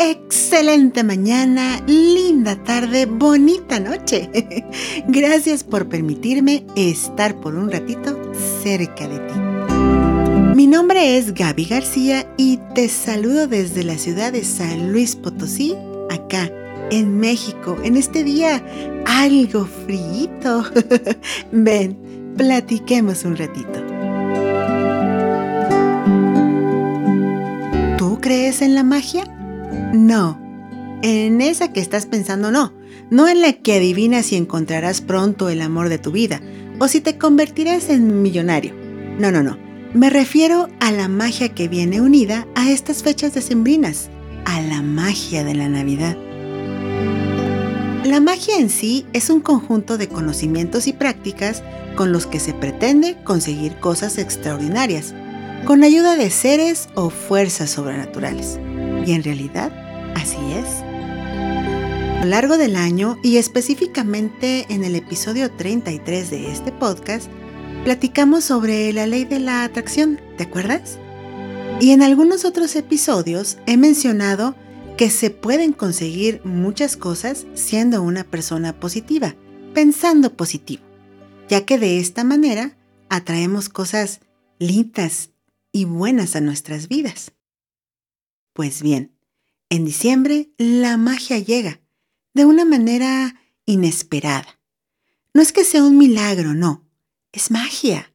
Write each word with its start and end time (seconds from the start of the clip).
Excelente 0.00 1.04
mañana, 1.04 1.80
linda 1.86 2.56
tarde, 2.64 3.06
bonita 3.06 3.80
noche. 3.80 4.30
Gracias 5.08 5.64
por 5.64 5.88
permitirme 5.88 6.64
estar 6.76 7.40
por 7.40 7.54
un 7.54 7.70
ratito 7.70 8.32
cerca 8.62 9.08
de 9.08 9.18
ti. 9.18 10.54
Mi 10.54 10.66
nombre 10.66 11.16
es 11.16 11.34
Gaby 11.34 11.64
García 11.64 12.26
y 12.36 12.58
te 12.74 12.88
saludo 12.88 13.46
desde 13.46 13.84
la 13.84 13.98
ciudad 13.98 14.32
de 14.32 14.44
San 14.44 14.92
Luis 14.92 15.16
Potosí, 15.16 15.76
acá 16.10 16.50
en 16.90 17.18
México, 17.18 17.76
en 17.84 17.96
este 17.96 18.24
día 18.24 18.64
algo 19.06 19.66
frío. 19.86 20.08
Ven, 21.52 22.34
platiquemos 22.36 23.24
un 23.24 23.36
ratito. 23.36 23.98
crees 28.28 28.62
en 28.62 28.74
la 28.74 28.82
magia? 28.82 29.24
No. 29.92 30.38
En 31.02 31.40
esa 31.40 31.72
que 31.72 31.80
estás 31.80 32.06
pensando 32.06 32.50
no. 32.50 32.72
No 33.10 33.28
en 33.28 33.40
la 33.40 33.52
que 33.54 33.74
adivinas 33.74 34.26
si 34.26 34.36
encontrarás 34.36 35.00
pronto 35.00 35.48
el 35.48 35.62
amor 35.62 35.88
de 35.88 35.98
tu 35.98 36.12
vida 36.12 36.40
o 36.78 36.88
si 36.88 37.00
te 37.00 37.16
convertirás 37.16 37.88
en 37.88 38.22
millonario. 38.22 38.74
No, 39.18 39.30
no, 39.30 39.42
no. 39.42 39.58
Me 39.94 40.10
refiero 40.10 40.68
a 40.80 40.92
la 40.92 41.08
magia 41.08 41.54
que 41.54 41.68
viene 41.68 42.02
unida 42.02 42.46
a 42.54 42.70
estas 42.70 43.02
fechas 43.02 43.32
decembrinas, 43.32 44.10
a 44.44 44.60
la 44.60 44.82
magia 44.82 45.44
de 45.44 45.54
la 45.54 45.68
Navidad. 45.68 46.16
La 48.04 48.20
magia 48.20 48.58
en 48.58 48.68
sí 48.68 49.06
es 49.12 49.30
un 49.30 49.40
conjunto 49.40 49.96
de 49.96 50.08
conocimientos 50.08 50.86
y 50.86 50.92
prácticas 50.92 51.62
con 51.96 52.12
los 52.12 52.26
que 52.26 52.40
se 52.40 52.52
pretende 52.52 53.16
conseguir 53.24 53.80
cosas 53.80 54.18
extraordinarias, 54.18 55.14
con 55.64 55.82
ayuda 55.82 56.16
de 56.16 56.30
seres 56.30 56.88
o 56.94 57.10
fuerzas 57.10 57.70
sobrenaturales. 57.70 58.58
Y 59.06 59.12
en 59.12 59.22
realidad, 59.22 59.72
así 60.14 60.38
es. 60.52 60.66
A 62.18 62.24
lo 62.24 62.30
largo 62.30 62.58
del 62.58 62.76
año 62.76 63.18
y 63.22 63.36
específicamente 63.36 64.66
en 64.68 64.84
el 64.84 64.96
episodio 64.96 65.50
33 65.52 66.30
de 66.30 66.52
este 66.52 66.72
podcast, 66.72 67.30
platicamos 67.84 68.44
sobre 68.44 68.92
la 68.92 69.06
ley 69.06 69.24
de 69.24 69.38
la 69.38 69.64
atracción, 69.64 70.20
¿te 70.36 70.44
acuerdas? 70.44 70.98
Y 71.80 71.92
en 71.92 72.02
algunos 72.02 72.44
otros 72.44 72.74
episodios 72.74 73.58
he 73.66 73.76
mencionado 73.76 74.56
que 74.96 75.10
se 75.10 75.30
pueden 75.30 75.72
conseguir 75.72 76.40
muchas 76.44 76.96
cosas 76.96 77.46
siendo 77.54 78.02
una 78.02 78.24
persona 78.24 78.80
positiva, 78.80 79.36
pensando 79.72 80.36
positivo, 80.36 80.82
ya 81.48 81.64
que 81.64 81.78
de 81.78 82.00
esta 82.00 82.24
manera 82.24 82.76
atraemos 83.08 83.68
cosas 83.68 84.20
lindas 84.58 85.30
y 85.70 85.84
buenas 85.84 86.34
a 86.34 86.40
nuestras 86.40 86.88
vidas. 86.88 87.32
Pues 88.58 88.82
bien, 88.82 89.16
en 89.68 89.84
diciembre 89.84 90.50
la 90.58 90.96
magia 90.96 91.38
llega 91.38 91.80
de 92.34 92.44
una 92.44 92.64
manera 92.64 93.40
inesperada. 93.66 94.60
No 95.32 95.42
es 95.42 95.52
que 95.52 95.62
sea 95.62 95.84
un 95.84 95.96
milagro, 95.96 96.54
no, 96.54 96.84
es 97.30 97.52
magia. 97.52 98.12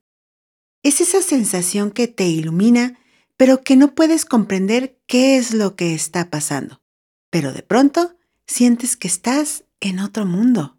Es 0.83 0.99
esa 0.99 1.21
sensación 1.21 1.91
que 1.91 2.09
te 2.09 2.27
ilumina, 2.27 2.99
pero 3.37 3.61
que 3.61 3.77
no 3.77 3.95
puedes 3.95 4.25
comprender 4.25 4.99
qué 5.07 5.37
es 5.37 5.53
lo 5.53 5.77
que 5.77 5.93
está 5.93 6.29
pasando. 6.29 6.83
Pero 7.29 7.53
de 7.53 7.63
pronto 7.63 8.17
sientes 8.45 8.97
que 8.97 9.07
estás 9.07 9.63
en 9.79 9.99
otro 9.99 10.25
mundo. 10.25 10.77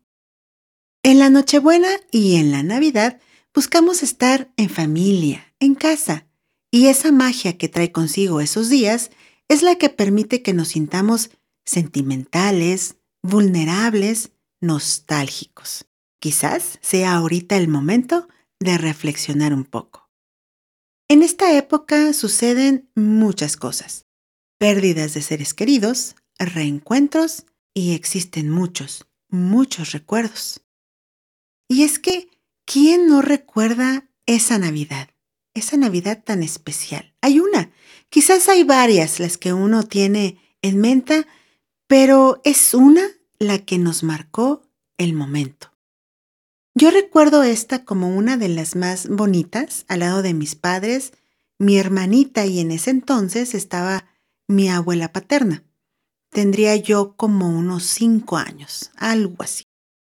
En 1.02 1.18
la 1.18 1.30
Nochebuena 1.30 1.88
y 2.10 2.36
en 2.36 2.52
la 2.52 2.62
Navidad 2.62 3.18
buscamos 3.54 4.02
estar 4.02 4.52
en 4.58 4.68
familia, 4.68 5.54
en 5.58 5.74
casa, 5.74 6.26
y 6.70 6.88
esa 6.88 7.12
magia 7.12 7.56
que 7.56 7.70
trae 7.70 7.92
consigo 7.92 8.42
esos 8.42 8.68
días 8.68 9.10
es 9.48 9.62
la 9.62 9.76
que 9.76 9.88
permite 9.88 10.42
que 10.42 10.54
nos 10.54 10.68
sintamos 10.68 11.30
sentimentales, 11.64 12.96
vulnerables, 13.22 14.32
nostálgicos. 14.60 15.86
Quizás 16.18 16.78
sea 16.80 17.14
ahorita 17.14 17.56
el 17.56 17.68
momento 17.68 18.28
de 18.60 18.78
reflexionar 18.78 19.52
un 19.52 19.64
poco. 19.64 20.10
En 21.08 21.22
esta 21.22 21.56
época 21.56 22.12
suceden 22.12 22.90
muchas 22.94 23.56
cosas. 23.56 24.06
Pérdidas 24.58 25.14
de 25.14 25.22
seres 25.22 25.52
queridos, 25.52 26.16
reencuentros 26.38 27.44
y 27.74 27.94
existen 27.94 28.48
muchos, 28.50 29.06
muchos 29.28 29.92
recuerdos. 29.92 30.62
Y 31.68 31.82
es 31.82 31.98
que, 31.98 32.28
¿quién 32.64 33.06
no 33.06 33.20
recuerda 33.20 34.08
esa 34.26 34.58
Navidad? 34.58 35.10
Esa 35.54 35.76
Navidad 35.76 36.22
tan 36.24 36.42
especial? 36.42 37.14
Hay 37.20 37.40
una, 37.40 37.70
quizás 38.10 38.48
hay 38.48 38.64
varias 38.64 39.20
las 39.20 39.38
que 39.38 39.52
uno 39.52 39.84
tiene 39.84 40.38
en 40.62 40.80
mente, 40.80 41.26
pero 41.86 42.40
es 42.44 42.74
una 42.74 43.02
la 43.38 43.58
que 43.58 43.78
nos 43.78 44.02
marcó 44.02 44.62
el 44.98 45.14
momento. 45.14 45.72
Yo 46.74 46.90
recuerdo 46.90 47.44
esta 47.44 47.84
como 47.84 48.16
una 48.16 48.36
de 48.36 48.48
las 48.48 48.74
más 48.74 49.08
bonitas, 49.08 49.84
al 49.88 50.00
lado 50.00 50.22
de 50.22 50.34
mis 50.34 50.56
padres, 50.56 51.12
mi 51.58 51.78
hermanita 51.78 52.46
y 52.46 52.58
en 52.58 52.72
ese 52.72 52.90
entonces 52.90 53.54
estaba 53.54 54.06
mi 54.48 54.68
abuela 54.68 55.12
paterna. 55.12 55.62
Tendría 56.30 56.74
yo 56.74 57.14
como 57.16 57.48
unos 57.48 57.84
cinco 57.84 58.36
años, 58.36 58.90
algo 58.96 59.36
así. 59.38 59.64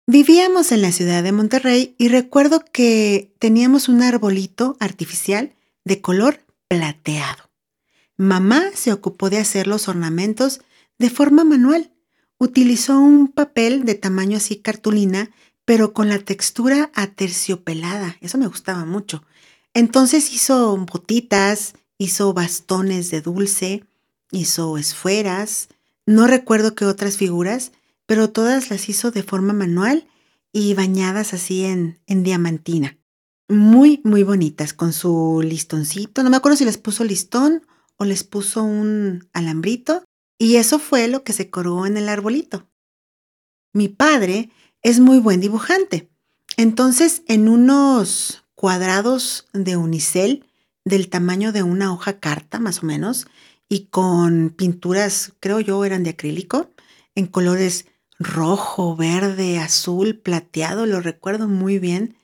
Vivíamos 0.10 0.72
en 0.72 0.82
la 0.82 0.94
ciudad 0.94 1.22
de 1.22 1.34
Monterrey 1.34 1.94
y 1.98 2.08
recuerdo 2.08 2.64
que 2.72 3.36
teníamos 3.40 3.90
un 3.90 4.02
arbolito 4.02 4.78
artificial 4.80 5.54
de 5.84 6.00
color 6.00 6.46
plateado. 6.70 7.50
Mamá 8.16 8.64
se 8.74 8.94
ocupó 8.94 9.30
de 9.30 9.40
hacer 9.40 9.68
los 9.68 9.90
ornamentos 9.90 10.62
de 10.98 11.10
forma 11.10 11.44
manual. 11.44 11.92
Utilizó 12.38 12.98
un 13.02 13.28
papel 13.28 13.84
de 13.84 13.96
tamaño 13.96 14.38
así 14.38 14.56
cartulina, 14.56 15.30
pero 15.66 15.92
con 15.92 16.08
la 16.08 16.20
textura 16.20 16.90
aterciopelada. 16.94 18.16
Eso 18.22 18.38
me 18.38 18.48
gustaba 18.48 18.86
mucho. 18.86 19.26
Entonces 19.74 20.32
hizo 20.34 20.78
botitas, 20.78 21.74
hizo 21.98 22.34
bastones 22.34 23.12
de 23.12 23.20
dulce, 23.20 23.84
hizo 24.32 24.78
esferas, 24.78 25.68
no 26.06 26.28
recuerdo 26.28 26.76
qué 26.76 26.86
otras 26.86 27.18
figuras, 27.18 27.74
pero 28.08 28.32
todas 28.32 28.72
las 28.72 28.90
hizo 28.90 29.12
de 29.12 29.22
forma 29.22 29.54
manual 29.54 30.08
y 30.52 30.74
bañadas 30.74 31.36
así 31.36 31.66
en, 31.66 32.00
en 32.08 32.24
diamantina. 32.24 32.98
Muy, 33.48 34.02
muy 34.04 34.24
bonitas, 34.24 34.74
con 34.74 34.92
su 34.92 35.42
listoncito. 35.44 36.24
No 36.24 36.32
me 36.32 36.38
acuerdo 36.38 36.58
si 36.58 36.66
les 36.66 36.80
puso 36.80 37.04
listón 37.04 37.62
o 37.98 38.06
les 38.06 38.24
puso 38.24 38.64
un 38.64 39.30
alambrito. 39.34 40.04
Y 40.40 40.56
eso 40.56 40.80
fue 40.80 41.08
lo 41.08 41.24
que 41.24 41.34
se 41.34 41.50
colgó 41.50 41.86
en 41.86 41.98
el 41.98 42.10
arbolito. 42.10 42.68
Mi 43.74 43.90
padre 43.90 44.50
es 44.82 45.00
muy 45.00 45.20
buen 45.20 45.42
dibujante. 45.42 46.10
Entonces, 46.56 47.24
en 47.28 47.50
unos 47.50 48.44
cuadrados 48.56 49.48
de 49.54 49.78
unicel 49.78 50.46
del 50.86 51.10
tamaño 51.10 51.52
de 51.52 51.64
una 51.64 51.94
hoja 51.94 52.20
carta, 52.20 52.60
más 52.60 52.82
o 52.82 52.86
menos, 52.86 53.28
y 53.70 53.88
con 53.88 54.50
pinturas, 54.52 55.34
creo 55.40 55.60
yo, 55.60 55.84
eran 55.84 56.04
de 56.04 56.12
acrílico, 56.12 56.72
en 57.16 57.28
colores 57.28 57.86
rojo, 58.20 58.96
verde, 58.96 59.60
azul, 59.60 60.18
plateado, 60.18 60.86
lo 60.86 61.02
recuerdo 61.02 61.48
muy 61.48 61.80
bien. 61.80 62.16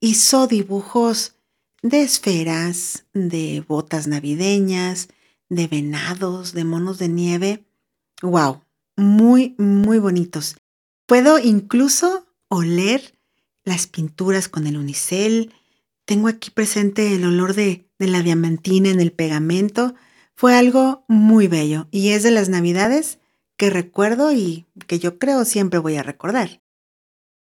Hizo 0.00 0.46
dibujos 0.46 1.36
de 1.82 2.02
esferas, 2.02 3.04
de 3.12 3.64
botas 3.66 4.06
navideñas, 4.06 5.08
de 5.48 5.66
venados, 5.66 6.52
de 6.52 6.64
monos 6.64 6.98
de 6.98 7.08
nieve. 7.08 7.64
¡Wow! 8.22 8.62
Muy, 8.96 9.54
muy 9.58 9.98
bonitos. 9.98 10.56
Puedo 11.06 11.38
incluso 11.38 12.26
oler 12.48 13.18
las 13.64 13.86
pinturas 13.86 14.48
con 14.48 14.66
el 14.66 14.76
unicel. 14.76 15.52
Tengo 16.06 16.28
aquí 16.28 16.50
presente 16.50 17.14
el 17.14 17.24
olor 17.24 17.54
de, 17.54 17.86
de 17.98 18.06
la 18.06 18.22
diamantina 18.22 18.88
en 18.88 19.00
el 19.00 19.12
pegamento. 19.12 19.94
Fue 20.34 20.56
algo 20.56 21.04
muy 21.08 21.48
bello 21.48 21.88
y 21.90 22.10
es 22.10 22.22
de 22.22 22.30
las 22.30 22.48
navidades 22.48 23.18
que 23.56 23.70
recuerdo 23.70 24.32
y 24.32 24.66
que 24.86 24.98
yo 24.98 25.18
creo 25.18 25.44
siempre 25.44 25.78
voy 25.78 25.96
a 25.96 26.02
recordar. 26.02 26.62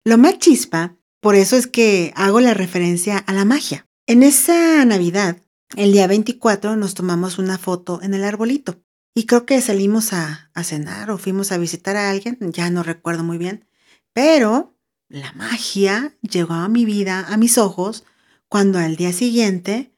Lo 0.05 0.19
más 0.19 0.39
chispa, 0.39 0.97
por 1.21 1.35
eso 1.35 1.57
es 1.57 1.67
que 1.67 2.13
hago 2.15 2.41
la 2.41 2.55
referencia 2.55 3.19
a 3.19 3.33
la 3.33 3.45
magia. 3.45 3.89
En 4.07 4.23
esa 4.23 4.85
Navidad, 4.85 5.43
el 5.77 5.93
día 5.93 6.07
24, 6.07 6.77
nos 6.77 6.95
tomamos 6.95 7.39
una 7.39 7.59
foto 7.59 8.01
en 8.03 8.15
el 8.15 8.25
arbolito. 8.25 8.81
Y 9.15 9.25
creo 9.25 9.47
que 9.47 9.61
salimos 9.61 10.13
a, 10.13 10.51
a 10.55 10.63
cenar 10.63 11.11
o 11.11 11.19
fuimos 11.19 11.51
a 11.51 11.59
visitar 11.59 11.97
a 11.97 12.11
alguien, 12.11 12.39
ya 12.53 12.71
no 12.71 12.83
recuerdo 12.83 13.25
muy 13.25 13.39
bien. 13.39 13.67
Pero 14.13 14.77
la 15.09 15.33
magia 15.33 16.17
llegó 16.21 16.55
a 16.55 16.69
mi 16.69 16.85
vida, 16.85 17.27
a 17.29 17.37
mis 17.37 17.59
ojos, 17.59 18.05
cuando 18.49 18.79
al 18.79 18.97
día 18.97 19.13
siguiente 19.13 19.93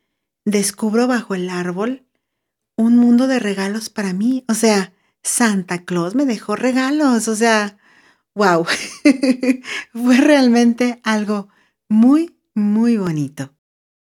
descubro 0.45 1.07
bajo 1.07 1.35
el 1.35 1.51
árbol 1.51 2.07
un 2.77 2.97
mundo 2.97 3.27
de 3.27 3.41
regalos 3.41 3.91
para 3.91 4.13
mí. 4.13 4.45
O 4.49 4.55
sea, 4.55 4.93
Santa 5.23 5.85
Claus 5.85 6.15
me 6.15 6.27
dejó 6.27 6.57
regalos, 6.57 7.29
o 7.29 7.37
sea, 7.37 7.79
wow, 8.35 8.65
fue 9.93 10.17
realmente 10.17 11.01
algo 11.03 11.49
muy, 11.89 12.39
muy 12.55 12.97
bonito. 12.97 13.55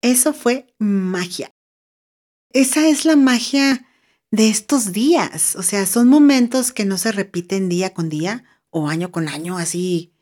Eso 0.02 0.32
fue 0.32 0.74
magia. 0.78 1.52
Esa 2.52 2.88
es 2.88 3.04
la 3.04 3.16
magia 3.16 3.86
de 4.30 4.48
estos 4.48 4.92
días. 4.92 5.56
O 5.56 5.62
sea, 5.62 5.86
son 5.86 6.08
momentos 6.08 6.72
que 6.72 6.84
no 6.84 6.98
se 6.98 7.12
repiten 7.12 7.68
día 7.68 7.92
con 7.92 8.08
día 8.08 8.44
o 8.70 8.88
año 8.88 9.10
con 9.10 9.28
año, 9.28 9.58
así. 9.58 10.12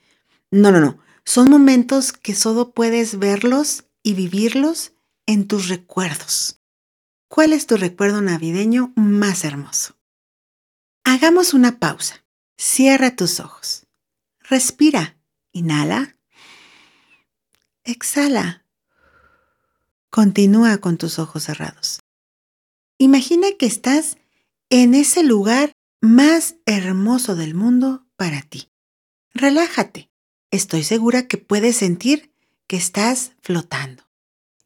No, 0.50 0.72
no, 0.72 0.80
no. 0.80 0.98
Son 1.24 1.50
momentos 1.50 2.12
que 2.12 2.34
solo 2.34 2.72
puedes 2.72 3.18
verlos 3.18 3.84
y 4.02 4.14
vivirlos 4.14 4.94
en 5.26 5.46
tus 5.46 5.68
recuerdos. 5.68 6.60
¿Cuál 7.28 7.52
es 7.52 7.66
tu 7.66 7.76
recuerdo 7.76 8.22
navideño 8.22 8.92
más 8.96 9.44
hermoso? 9.44 9.97
Hagamos 11.10 11.54
una 11.54 11.78
pausa. 11.78 12.22
Cierra 12.58 13.16
tus 13.16 13.40
ojos. 13.40 13.86
Respira. 14.40 15.16
Inhala. 15.52 16.14
Exhala. 17.82 18.66
Continúa 20.10 20.76
con 20.76 20.98
tus 20.98 21.18
ojos 21.18 21.44
cerrados. 21.44 22.00
Imagina 22.98 23.46
que 23.58 23.64
estás 23.64 24.18
en 24.68 24.92
ese 24.92 25.22
lugar 25.22 25.72
más 26.02 26.56
hermoso 26.66 27.36
del 27.36 27.54
mundo 27.54 28.06
para 28.16 28.42
ti. 28.42 28.68
Relájate. 29.32 30.10
Estoy 30.50 30.84
segura 30.84 31.26
que 31.26 31.38
puedes 31.38 31.78
sentir 31.78 32.34
que 32.66 32.76
estás 32.76 33.32
flotando. 33.40 34.02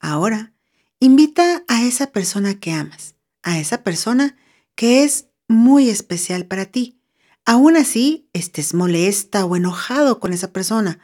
Ahora, 0.01 0.53
invita 0.99 1.63
a 1.69 1.85
esa 1.85 2.11
persona 2.11 2.59
que 2.59 2.73
amas, 2.73 3.15
a 3.45 3.61
esa 3.61 3.85
persona 3.85 4.37
que 4.75 5.05
es 5.05 5.29
muy 5.49 5.89
especial 5.89 6.47
para 6.47 6.67
ti. 6.67 7.01
Aún 7.45 7.77
así, 7.77 8.29
estés 8.33 8.75
molesta 8.75 9.45
o 9.45 9.57
enojado 9.57 10.21
con 10.21 10.33
esa 10.33 10.53
persona 10.53 10.99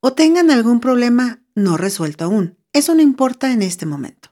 o 0.00 0.12
tengan 0.12 0.50
algún 0.50 0.80
problema 0.80 1.42
no 1.54 1.76
resuelto 1.76 2.24
aún. 2.24 2.58
Eso 2.72 2.94
no 2.94 3.02
importa 3.02 3.52
en 3.52 3.62
este 3.62 3.86
momento, 3.86 4.30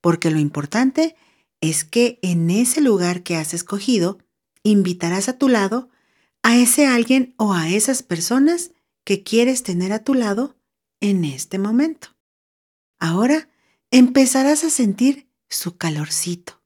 porque 0.00 0.30
lo 0.30 0.38
importante 0.38 1.16
es 1.60 1.84
que 1.84 2.18
en 2.22 2.50
ese 2.50 2.80
lugar 2.80 3.22
que 3.22 3.36
has 3.36 3.54
escogido, 3.54 4.18
invitarás 4.62 5.28
a 5.28 5.38
tu 5.38 5.48
lado 5.48 5.90
a 6.42 6.56
ese 6.56 6.86
alguien 6.86 7.34
o 7.36 7.52
a 7.52 7.68
esas 7.70 8.02
personas 8.02 8.72
que 9.04 9.22
quieres 9.22 9.62
tener 9.62 9.92
a 9.92 10.04
tu 10.04 10.14
lado 10.14 10.56
en 11.00 11.24
este 11.24 11.58
momento. 11.58 12.08
Ahora 12.98 13.48
empezarás 13.90 14.64
a 14.64 14.70
sentir 14.70 15.28
su 15.48 15.76
calorcito 15.76 16.62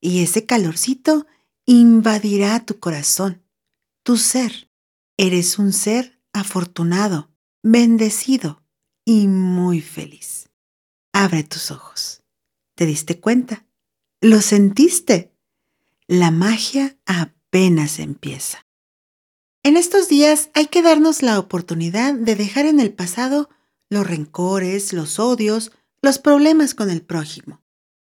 y 0.00 0.22
ese 0.22 0.46
calorcito 0.46 1.26
invadirá 1.70 2.66
tu 2.66 2.80
corazón, 2.80 3.44
tu 4.02 4.16
ser. 4.16 4.68
Eres 5.16 5.56
un 5.56 5.72
ser 5.72 6.20
afortunado, 6.32 7.30
bendecido 7.62 8.64
y 9.04 9.28
muy 9.28 9.80
feliz. 9.80 10.48
Abre 11.12 11.44
tus 11.44 11.70
ojos. 11.70 12.24
¿Te 12.74 12.86
diste 12.86 13.20
cuenta? 13.20 13.66
¿Lo 14.20 14.40
sentiste? 14.40 15.32
La 16.08 16.32
magia 16.32 16.98
apenas 17.06 18.00
empieza. 18.00 18.66
En 19.62 19.76
estos 19.76 20.08
días 20.08 20.50
hay 20.54 20.66
que 20.66 20.82
darnos 20.82 21.22
la 21.22 21.38
oportunidad 21.38 22.14
de 22.14 22.34
dejar 22.34 22.66
en 22.66 22.80
el 22.80 22.92
pasado 22.92 23.48
los 23.90 24.08
rencores, 24.08 24.92
los 24.92 25.20
odios, 25.20 25.70
los 26.02 26.18
problemas 26.18 26.74
con 26.74 26.90
el 26.90 27.02
prójimo. 27.02 27.62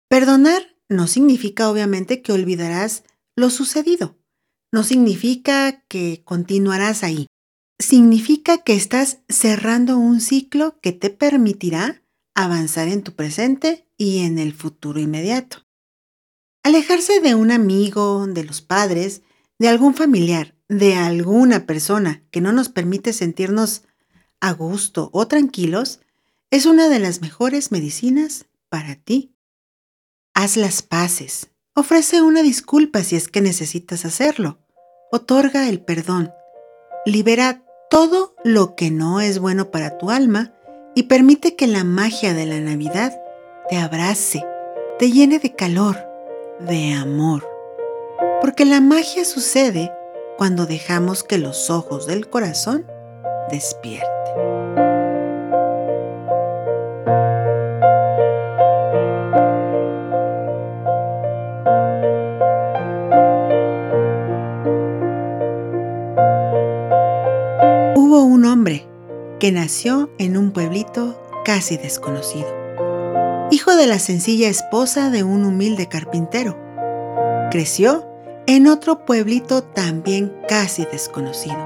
Perdonar 0.09 0.77
no 0.89 1.09
significa 1.09 1.69
obviamente 1.69 2.23
que 2.23 2.33
olvidarás 2.33 3.03
lo 3.37 3.51
sucedido. 3.51 4.19
No 4.73 4.83
significa 4.83 5.83
que 5.89 6.23
continuarás 6.25 7.05
ahí. 7.05 7.27
Significa 7.79 8.59
que 8.59 8.75
estás 8.75 9.19
cerrando 9.29 9.99
un 9.99 10.21
ciclo 10.21 10.81
que 10.81 10.93
te 10.93 11.11
permitirá 11.11 12.03
avanzar 12.35 12.89
en 12.89 13.03
tu 13.03 13.13
presente 13.15 13.87
y 13.97 14.25
en 14.25 14.39
el 14.39 14.55
futuro 14.55 14.99
inmediato. 14.99 15.65
Alejarse 16.63 17.21
de 17.21 17.35
un 17.35 17.53
amigo, 17.53 18.27
de 18.27 18.45
los 18.45 18.61
padres, 18.61 19.23
de 19.59 19.69
algún 19.69 19.95
familiar, 19.95 20.55
de 20.69 20.97
alguna 20.97 21.65
persona 21.65 22.25
que 22.31 22.41
no 22.41 22.53
nos 22.53 22.69
permite 22.69 23.13
sentirnos 23.13 23.83
a 24.41 24.53
gusto 24.53 25.11
o 25.13 25.29
tranquilos, 25.29 26.01
es 26.51 26.67
una 26.67 26.89
de 26.89 26.99
las 26.99 27.21
mejores 27.21 27.73
medicinas 27.73 28.47
para 28.69 28.97
ti. 28.97 29.35
Haz 30.35 30.57
las 30.57 30.83
paces, 30.83 31.51
ofrece 31.77 32.23
una 32.23 32.43
disculpa 32.43 33.05
si 33.05 33.17
es 33.17 33.29
que 33.29 33.43
necesitas 33.43 34.05
hacerlo, 34.07 34.59
otorga 35.13 35.69
el 35.69 35.81
perdón, 35.81 36.33
libera 37.05 37.63
todo 37.91 38.35
lo 38.45 38.75
que 38.75 38.91
no 38.91 39.21
es 39.21 39.39
bueno 39.39 39.71
para 39.71 39.99
tu 39.99 40.11
alma 40.11 40.55
y 40.95 41.05
permite 41.05 41.55
que 41.55 41.67
la 41.67 41.85
magia 41.85 42.33
de 42.33 42.47
la 42.47 42.59
Navidad 42.61 43.21
te 43.69 43.77
abrace, 43.77 44.45
te 44.99 45.13
llene 45.13 45.39
de 45.39 45.55
calor 45.55 45.99
de 46.61 46.95
amor. 46.95 47.47
Porque 48.41 48.65
la 48.65 48.81
magia 48.81 49.27
sucede 49.27 49.93
cuando 50.39 50.65
dejamos 50.65 51.23
que 51.25 51.37
los 51.37 51.69
ojos 51.69 52.07
del 52.07 52.31
corazón 52.31 52.87
despierten. 53.51 54.16
Nació 69.53 70.11
en 70.19 70.37
un 70.37 70.53
pueblito 70.53 71.21
casi 71.45 71.77
desconocido 71.77 72.67
hijo 73.51 73.77
de 73.77 73.87
la 73.87 73.99
sencilla 73.99 74.49
esposa 74.49 75.11
de 75.11 75.23
un 75.23 75.45
humilde 75.45 75.89
carpintero. 75.89 76.59
Creció 77.51 78.07
en 78.47 78.67
otro 78.67 79.05
pueblito 79.05 79.63
también 79.63 80.33
casi 80.49 80.85
desconocido. 80.85 81.57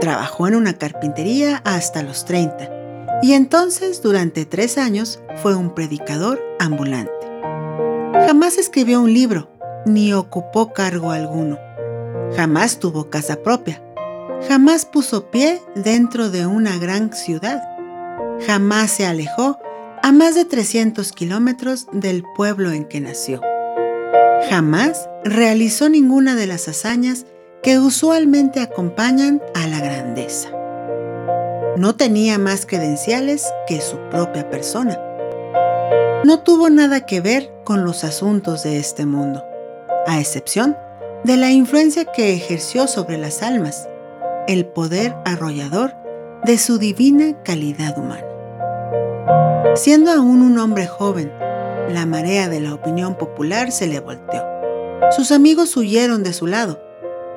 Trabajó 0.00 0.48
en 0.48 0.56
una 0.56 0.76
carpintería 0.76 1.62
hasta 1.64 2.02
los 2.02 2.24
30 2.24 3.20
y 3.22 3.34
entonces 3.34 4.02
durante 4.02 4.44
tres 4.44 4.76
años 4.76 5.20
fue 5.42 5.54
un 5.54 5.74
predicador 5.74 6.42
ambulante. 6.58 7.12
Jamás 8.26 8.58
escribió 8.58 9.00
un 9.00 9.12
libro 9.12 9.48
ni 9.86 10.12
ocupó 10.12 10.72
cargo 10.72 11.12
alguno. 11.12 11.58
Jamás 12.36 12.78
tuvo 12.80 13.10
casa 13.10 13.36
propia. 13.42 13.80
Jamás 14.48 14.84
puso 14.84 15.30
pie 15.30 15.62
dentro 15.74 16.30
de 16.30 16.46
una 16.46 16.78
gran 16.78 17.12
ciudad. 17.12 17.62
Jamás 18.46 18.90
se 18.90 19.06
alejó 19.06 19.58
a 20.02 20.12
más 20.12 20.34
de 20.34 20.44
300 20.44 21.12
kilómetros 21.12 21.86
del 21.92 22.24
pueblo 22.36 22.70
en 22.72 22.84
que 22.84 23.00
nació. 23.00 23.40
Jamás 24.50 25.08
realizó 25.24 25.88
ninguna 25.88 26.34
de 26.34 26.46
las 26.46 26.68
hazañas 26.68 27.24
que 27.62 27.78
usualmente 27.78 28.60
acompañan 28.60 29.40
a 29.54 29.66
la 29.66 29.80
grandeza. 29.80 30.50
No 31.78 31.96
tenía 31.96 32.38
más 32.38 32.66
credenciales 32.66 33.46
que 33.66 33.80
su 33.80 33.96
propia 34.10 34.50
persona. 34.50 34.98
No 36.24 36.40
tuvo 36.40 36.68
nada 36.68 37.06
que 37.06 37.20
ver 37.20 37.50
con 37.64 37.84
los 37.84 38.04
asuntos 38.04 38.62
de 38.62 38.78
este 38.78 39.06
mundo, 39.06 39.42
a 40.06 40.20
excepción 40.20 40.76
de 41.24 41.38
la 41.38 41.50
influencia 41.50 42.04
que 42.04 42.34
ejerció 42.34 42.86
sobre 42.86 43.16
las 43.16 43.42
almas, 43.42 43.88
el 44.46 44.66
poder 44.66 45.16
arrollador 45.24 45.94
de 46.44 46.58
su 46.58 46.78
divina 46.78 47.42
calidad 47.42 47.98
humana. 47.98 48.24
Siendo 49.74 50.10
aún 50.10 50.42
un 50.42 50.58
hombre 50.58 50.86
joven, 50.86 51.32
la 51.88 52.06
marea 52.06 52.48
de 52.48 52.60
la 52.60 52.74
opinión 52.74 53.16
popular 53.16 53.72
se 53.72 53.86
le 53.86 54.00
volteó. 54.00 54.42
Sus 55.10 55.32
amigos 55.32 55.76
huyeron 55.76 56.22
de 56.22 56.32
su 56.32 56.46
lado. 56.46 56.80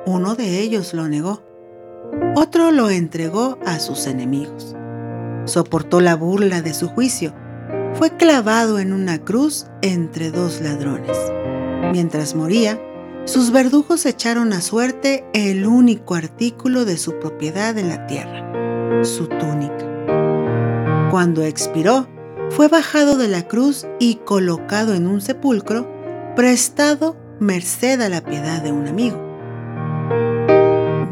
Uno 0.06 0.34
de 0.34 0.60
ellos 0.60 0.94
lo 0.94 1.08
negó. 1.08 1.42
Otro 2.34 2.70
lo 2.70 2.90
entregó 2.90 3.58
a 3.66 3.78
sus 3.78 4.06
enemigos. 4.06 4.74
Soportó 5.44 6.00
la 6.00 6.14
burla 6.14 6.62
de 6.62 6.74
su 6.74 6.88
juicio. 6.88 7.34
Fue 7.94 8.16
clavado 8.16 8.78
en 8.78 8.92
una 8.92 9.18
cruz 9.18 9.66
entre 9.82 10.30
dos 10.30 10.60
ladrones. 10.60 11.16
Mientras 11.92 12.34
moría, 12.34 12.80
sus 13.24 13.50
verdugos 13.50 14.06
echaron 14.06 14.52
a 14.52 14.60
suerte 14.60 15.24
el 15.34 15.66
único 15.66 16.14
artículo 16.14 16.84
de 16.84 16.96
su 16.96 17.18
propiedad 17.18 17.76
en 17.76 17.88
la 17.88 18.06
tierra, 18.06 19.04
su 19.04 19.26
túnica. 19.26 19.86
Cuando 21.10 21.42
expiró, 21.42 22.08
fue 22.50 22.68
bajado 22.68 23.16
de 23.16 23.28
la 23.28 23.46
cruz 23.46 23.86
y 23.98 24.16
colocado 24.16 24.94
en 24.94 25.06
un 25.06 25.20
sepulcro, 25.20 25.86
prestado 26.36 27.16
merced 27.38 28.00
a 28.00 28.08
la 28.08 28.22
piedad 28.22 28.62
de 28.62 28.72
un 28.72 28.88
amigo. 28.88 29.20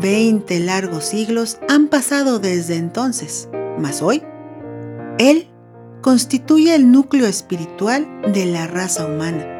Veinte 0.00 0.60
largos 0.60 1.04
siglos 1.04 1.58
han 1.68 1.88
pasado 1.88 2.38
desde 2.38 2.76
entonces, 2.76 3.48
mas 3.78 4.02
hoy, 4.02 4.22
Él 5.18 5.48
constituye 6.00 6.74
el 6.74 6.90
núcleo 6.92 7.26
espiritual 7.26 8.06
de 8.32 8.46
la 8.46 8.66
raza 8.66 9.06
humana 9.06 9.55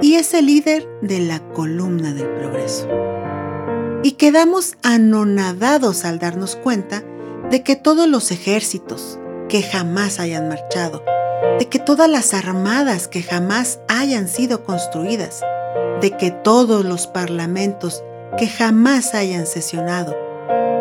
y 0.00 0.14
es 0.14 0.34
el 0.34 0.46
líder 0.46 0.88
de 1.02 1.20
la 1.20 1.40
columna 1.52 2.12
del 2.12 2.28
progreso. 2.28 2.88
Y 4.02 4.12
quedamos 4.12 4.76
anonadados 4.82 6.04
al 6.04 6.18
darnos 6.18 6.56
cuenta 6.56 7.02
de 7.50 7.62
que 7.62 7.76
todos 7.76 8.08
los 8.08 8.30
ejércitos, 8.30 9.18
que 9.48 9.62
jamás 9.62 10.20
hayan 10.20 10.48
marchado, 10.48 11.02
de 11.58 11.68
que 11.68 11.78
todas 11.78 12.08
las 12.08 12.34
armadas 12.34 13.08
que 13.08 13.22
jamás 13.22 13.80
hayan 13.88 14.28
sido 14.28 14.64
construidas, 14.64 15.40
de 16.00 16.16
que 16.16 16.30
todos 16.30 16.84
los 16.84 17.06
parlamentos 17.06 18.04
que 18.36 18.46
jamás 18.46 19.14
hayan 19.14 19.46
sesionado, 19.46 20.16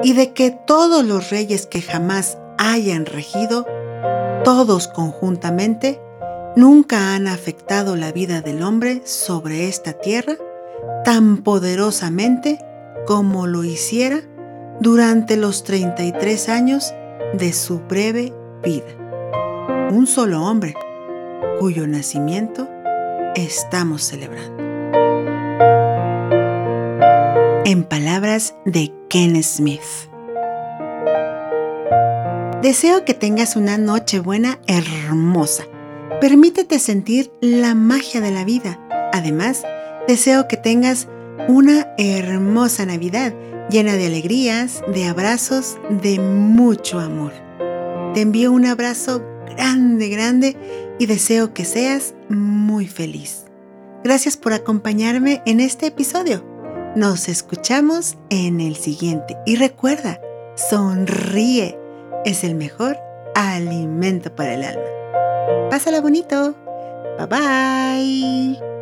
y 0.03 0.13
de 0.13 0.33
que 0.33 0.51
todos 0.51 1.03
los 1.03 1.31
reyes 1.31 1.65
que 1.65 1.81
jamás 1.81 2.37
hayan 2.57 3.05
regido, 3.05 3.65
todos 4.43 4.87
conjuntamente, 4.87 5.99
nunca 6.57 7.13
han 7.13 7.27
afectado 7.27 7.95
la 7.95 8.11
vida 8.11 8.41
del 8.41 8.63
hombre 8.63 9.03
sobre 9.05 9.67
esta 9.67 9.93
tierra 9.93 10.37
tan 11.05 11.37
poderosamente 11.37 12.57
como 13.05 13.45
lo 13.45 13.63
hiciera 13.63 14.21
durante 14.81 15.37
los 15.37 15.63
33 15.63 16.49
años 16.49 16.93
de 17.33 17.53
su 17.53 17.79
breve 17.81 18.33
vida. 18.63 18.87
Un 19.91 20.07
solo 20.07 20.43
hombre 20.43 20.73
cuyo 21.59 21.85
nacimiento 21.85 22.67
estamos 23.35 24.01
celebrando. 24.03 24.57
En 27.65 27.83
palabras 27.83 28.55
de 28.65 28.91
Ken 29.09 29.41
Smith. 29.43 29.81
Deseo 32.63 33.05
que 33.05 33.13
tengas 33.13 33.55
una 33.55 33.77
noche 33.77 34.19
buena 34.19 34.59
hermosa. 34.65 35.65
Permítete 36.21 36.79
sentir 36.79 37.31
la 37.41 37.75
magia 37.75 38.21
de 38.21 38.31
la 38.31 38.43
vida. 38.43 38.79
Además, 39.13 39.63
deseo 40.07 40.47
que 40.47 40.57
tengas 40.57 41.07
una 41.47 41.93
hermosa 41.97 42.85
Navidad 42.85 43.33
llena 43.69 43.93
de 43.93 44.07
alegrías, 44.07 44.81
de 44.87 45.05
abrazos, 45.05 45.77
de 45.89 46.19
mucho 46.19 46.99
amor. 46.99 47.33
Te 48.13 48.21
envío 48.21 48.51
un 48.51 48.65
abrazo 48.65 49.23
grande, 49.45 50.09
grande 50.09 50.57
y 50.97 51.05
deseo 51.05 51.53
que 51.53 51.65
seas 51.65 52.15
muy 52.29 52.87
feliz. 52.87 53.45
Gracias 54.03 54.37
por 54.37 54.53
acompañarme 54.53 55.41
en 55.45 55.59
este 55.59 55.87
episodio. 55.87 56.43
Nos 56.95 57.29
escuchamos 57.29 58.17
en 58.29 58.59
el 58.59 58.75
siguiente 58.75 59.37
y 59.45 59.55
recuerda, 59.55 60.19
sonríe. 60.55 61.77
Es 62.25 62.43
el 62.43 62.55
mejor 62.55 62.97
alimento 63.35 64.35
para 64.35 64.55
el 64.55 64.63
alma. 64.63 64.96
Pásala 65.69 66.01
bonito. 66.01 66.55
Bye 67.17 67.27
bye. 67.27 68.76